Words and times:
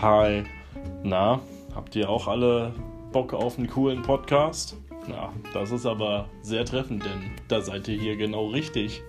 Hi. 0.00 0.44
Na, 1.02 1.40
habt 1.74 1.94
ihr 1.94 2.08
auch 2.08 2.26
alle 2.26 2.72
Bock 3.12 3.34
auf 3.34 3.58
einen 3.58 3.68
coolen 3.68 4.00
Podcast? 4.00 4.74
Na, 5.06 5.30
das 5.52 5.72
ist 5.72 5.84
aber 5.84 6.26
sehr 6.40 6.64
treffend, 6.64 7.04
denn 7.04 7.32
da 7.48 7.60
seid 7.60 7.86
ihr 7.86 8.00
hier 8.00 8.16
genau 8.16 8.46
richtig. 8.46 9.02